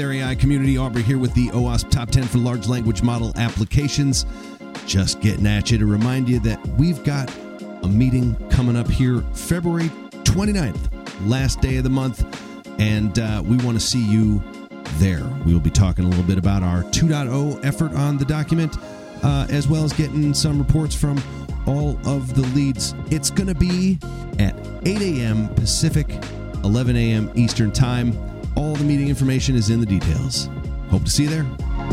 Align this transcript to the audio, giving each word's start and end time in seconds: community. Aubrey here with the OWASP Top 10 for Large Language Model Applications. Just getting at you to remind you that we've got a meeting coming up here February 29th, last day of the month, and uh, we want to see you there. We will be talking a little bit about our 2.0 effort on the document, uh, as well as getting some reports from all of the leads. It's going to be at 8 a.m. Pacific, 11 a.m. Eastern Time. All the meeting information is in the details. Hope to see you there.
community. 0.00 0.78
Aubrey 0.78 1.02
here 1.02 1.18
with 1.18 1.34
the 1.34 1.48
OWASP 1.48 1.90
Top 1.90 2.10
10 2.10 2.24
for 2.24 2.38
Large 2.38 2.68
Language 2.68 3.02
Model 3.02 3.34
Applications. 3.36 4.24
Just 4.86 5.20
getting 5.20 5.46
at 5.46 5.70
you 5.70 5.76
to 5.76 5.84
remind 5.84 6.26
you 6.26 6.40
that 6.40 6.64
we've 6.78 7.04
got 7.04 7.30
a 7.82 7.86
meeting 7.86 8.34
coming 8.48 8.76
up 8.76 8.88
here 8.88 9.20
February 9.34 9.90
29th, 10.24 11.28
last 11.28 11.60
day 11.60 11.76
of 11.76 11.84
the 11.84 11.90
month, 11.90 12.24
and 12.80 13.18
uh, 13.18 13.42
we 13.44 13.58
want 13.58 13.78
to 13.78 13.84
see 13.84 14.02
you 14.02 14.42
there. 14.94 15.22
We 15.44 15.52
will 15.52 15.60
be 15.60 15.68
talking 15.68 16.06
a 16.06 16.08
little 16.08 16.24
bit 16.24 16.38
about 16.38 16.62
our 16.62 16.82
2.0 16.84 17.62
effort 17.62 17.92
on 17.92 18.16
the 18.16 18.24
document, 18.24 18.78
uh, 19.22 19.46
as 19.50 19.68
well 19.68 19.84
as 19.84 19.92
getting 19.92 20.32
some 20.32 20.58
reports 20.58 20.94
from 20.94 21.22
all 21.66 21.98
of 22.06 22.34
the 22.34 22.42
leads. 22.54 22.94
It's 23.10 23.28
going 23.28 23.48
to 23.48 23.54
be 23.54 23.98
at 24.38 24.54
8 24.86 25.02
a.m. 25.02 25.48
Pacific, 25.56 26.06
11 26.64 26.96
a.m. 26.96 27.30
Eastern 27.34 27.70
Time. 27.70 28.16
All 28.60 28.74
the 28.74 28.84
meeting 28.84 29.08
information 29.08 29.56
is 29.56 29.70
in 29.70 29.80
the 29.80 29.86
details. 29.86 30.50
Hope 30.90 31.04
to 31.04 31.10
see 31.10 31.22
you 31.22 31.30
there. 31.30 31.89